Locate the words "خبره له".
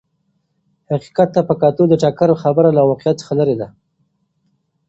2.43-2.81